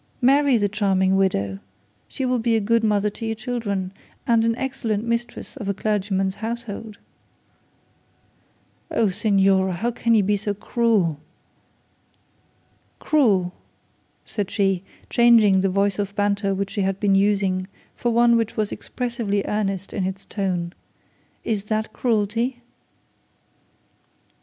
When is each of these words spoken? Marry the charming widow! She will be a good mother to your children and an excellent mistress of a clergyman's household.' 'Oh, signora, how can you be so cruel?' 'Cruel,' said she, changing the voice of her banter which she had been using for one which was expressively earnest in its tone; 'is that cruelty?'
Marry 0.19 0.57
the 0.57 0.67
charming 0.67 1.15
widow! 1.15 1.59
She 2.07 2.25
will 2.25 2.39
be 2.39 2.55
a 2.55 2.59
good 2.59 2.83
mother 2.83 3.11
to 3.11 3.23
your 3.23 3.35
children 3.35 3.91
and 4.25 4.43
an 4.43 4.55
excellent 4.55 5.03
mistress 5.05 5.55
of 5.57 5.69
a 5.69 5.75
clergyman's 5.75 6.37
household.' 6.41 6.97
'Oh, 8.89 9.09
signora, 9.11 9.73
how 9.73 9.91
can 9.91 10.15
you 10.15 10.23
be 10.23 10.35
so 10.37 10.55
cruel?' 10.55 11.19
'Cruel,' 12.97 13.53
said 14.25 14.49
she, 14.49 14.81
changing 15.11 15.61
the 15.61 15.69
voice 15.69 15.99
of 15.99 16.07
her 16.09 16.15
banter 16.15 16.55
which 16.55 16.71
she 16.71 16.81
had 16.81 16.99
been 16.99 17.13
using 17.13 17.67
for 17.95 18.09
one 18.11 18.35
which 18.37 18.57
was 18.57 18.71
expressively 18.71 19.43
earnest 19.45 19.93
in 19.93 20.03
its 20.07 20.25
tone; 20.25 20.73
'is 21.43 21.65
that 21.65 21.93
cruelty?' 21.93 22.59